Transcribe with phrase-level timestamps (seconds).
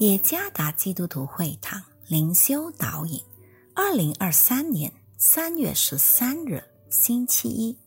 [0.00, 3.18] 耶加达基督徒会堂灵修导引，
[3.74, 7.78] 二零二三年三月十三日星期一，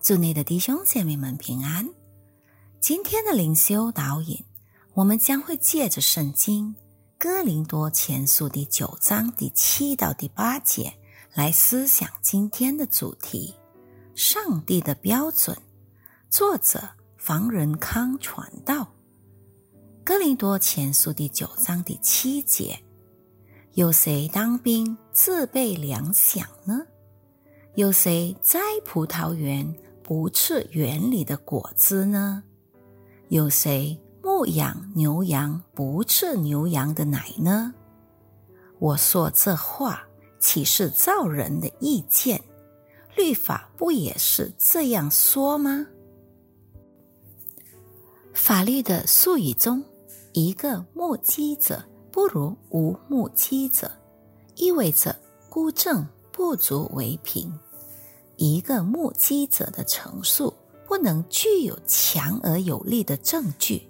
[0.00, 1.88] 祝你的弟兄姐妹们平安。
[2.78, 4.44] 今天的灵修导引，
[4.94, 6.76] 我们将会借着圣经
[7.18, 10.94] 哥林多前书第九章第七到第八节
[11.34, 13.52] 来思想今天的主题：
[14.14, 15.58] 上帝的标准。
[16.30, 18.86] 作者房仁康传道。
[20.08, 22.82] 哥林多前书第九章第七节：
[23.74, 26.80] 有谁当兵自备粮饷呢？
[27.74, 32.42] 有谁栽葡萄园不吃园里的果子呢？
[33.28, 37.74] 有谁牧养牛羊不吃牛羊的奶呢？
[38.78, 40.08] 我说这话
[40.40, 42.42] 岂是造人的意见？
[43.14, 45.86] 律法不也是这样说吗？
[48.32, 49.84] 法律的术语中。
[50.38, 53.90] 一个目击者不如无目击者，
[54.54, 55.12] 意味着
[55.48, 57.52] 孤证不足为凭。
[58.36, 60.54] 一个目击者的陈述
[60.86, 63.82] 不能具有强而有力的证据，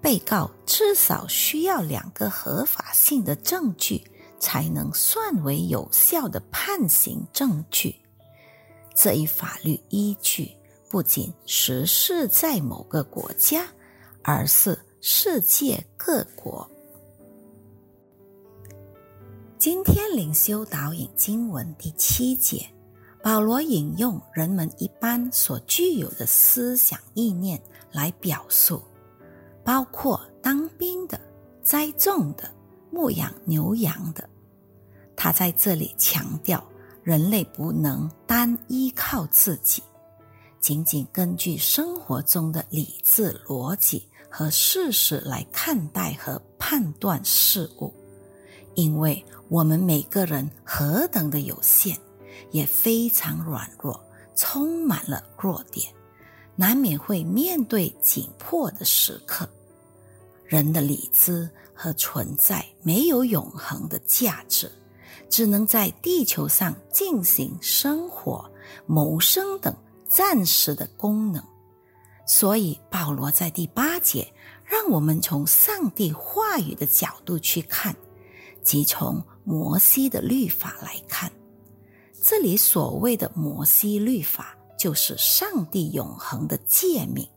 [0.00, 4.02] 被告至少需要两个合法性的证据
[4.40, 7.94] 才能算为有效的判刑证据。
[8.94, 10.50] 这一法律依据
[10.88, 13.66] 不仅实施在某个国家，
[14.22, 14.78] 而是。
[15.06, 16.66] 世界各国，
[19.58, 22.66] 今天灵修导引经文第七节，
[23.22, 28.82] 保罗引用人们一般所具有的思想意念来表述，
[29.62, 31.20] 包括当兵的、
[31.62, 32.50] 栽种的、
[32.90, 34.26] 牧养牛羊的。
[35.14, 36.66] 他在这里强调，
[37.02, 39.82] 人类不能单依靠自己，
[40.60, 44.08] 仅仅根据生活中的理智逻辑。
[44.36, 47.94] 和事实来看待和判断事物，
[48.74, 51.96] 因为我们每个人何等的有限，
[52.50, 55.88] 也非常软弱，充满了弱点，
[56.56, 59.48] 难免会面对紧迫的时刻。
[60.44, 64.68] 人的理智和存在没有永恒的价值，
[65.30, 68.44] 只能在地球上进行生活、
[68.84, 69.72] 谋生等
[70.08, 71.40] 暂时的功能。
[72.26, 74.32] 所以，保罗在第八节
[74.64, 77.94] 让我们从上帝话语的角度去看，
[78.62, 81.30] 即从摩西的律法来看。
[82.22, 87.28] 这里所谓的摩西律法，就是上帝永恒的诫命。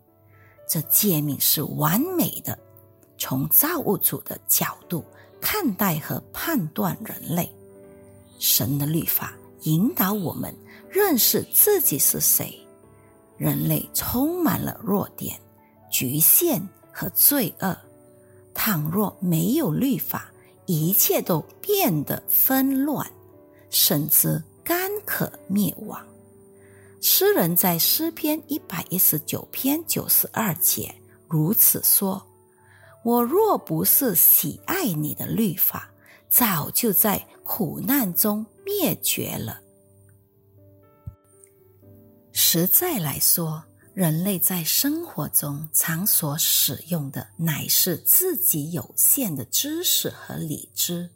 [0.70, 2.58] 这诫命是完美的，
[3.18, 5.04] 从造物主的角度
[5.42, 7.54] 看待和判断人类。
[8.40, 9.34] 神的律法
[9.64, 10.56] 引导我们
[10.90, 12.58] 认识自己是谁。
[13.38, 15.40] 人类充满了弱点、
[15.92, 17.78] 局限和罪恶。
[18.54, 20.32] 倘若没有律法，
[20.66, 23.10] 一切都变得纷乱，
[23.70, 26.04] 甚至干渴灭亡。
[27.00, 30.94] 诗人在诗篇一百一十九篇九十二节
[31.28, 32.26] 如此说
[33.06, 35.92] ：“我若不是喜爱你的律法，
[36.28, 39.62] 早就在苦难中灭绝了。”
[42.50, 43.62] 实在来说，
[43.94, 51.10] 人类在生活中常所使用的乃是自己有限的知识和理智。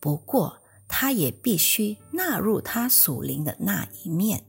[0.00, 0.58] 不过，
[0.88, 4.42] 他也必须纳入他属灵的那一面，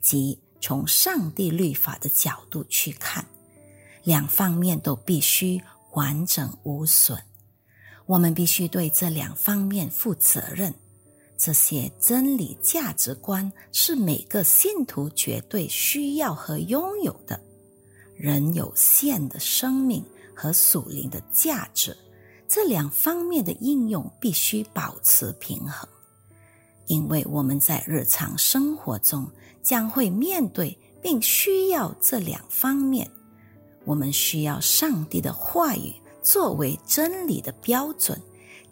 [0.00, 3.24] 即从上帝律法的角度去看。
[4.02, 7.16] 两方面都必须完整无损。
[8.06, 10.74] 我们必须对这两方面负责任。
[11.42, 17.40] 这些真理价值观是每个信徒绝对需要和拥有的。
[18.14, 20.04] 人有限的生命
[20.36, 21.96] 和属灵的价值，
[22.46, 25.88] 这两方面的应用必须保持平衡，
[26.84, 29.26] 因为我们在日常生活中
[29.62, 33.10] 将会面对并需要这两方面。
[33.86, 38.20] 我们需要上帝的话语作为真理的标准。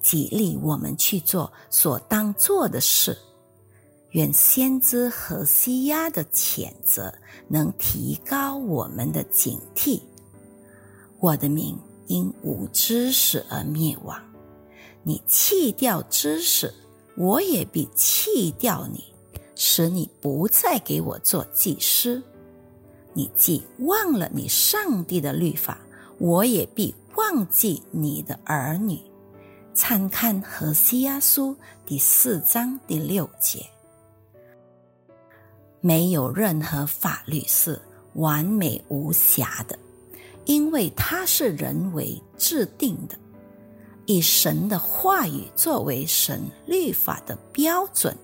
[0.08, 3.14] 激励我们去做所当做的事。
[4.12, 7.12] 愿先知何西亚的谴责
[7.46, 10.00] 能提高我们的警惕。
[11.20, 14.18] 我的名因无知识而灭亡，
[15.02, 16.72] 你弃掉知识，
[17.14, 19.04] 我也必弃掉你，
[19.54, 22.22] 使你不再给我做祭司。
[23.12, 25.78] 你既忘了你上帝的律法，
[26.16, 28.98] 我也必忘记你的儿女。
[29.78, 31.52] 参看《何西阿书》
[31.86, 33.64] 第四章第六节。
[35.80, 37.80] 没有任何法律是
[38.14, 39.78] 完美无瑕的，
[40.46, 43.16] 因为它是人为制定的。
[44.06, 48.16] 以神的话语作为神律法的标准，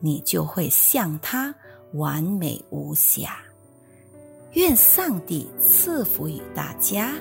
[0.00, 1.54] 你就会像他
[1.94, 3.38] 完美无瑕。
[4.52, 7.14] 愿上帝赐福于大家。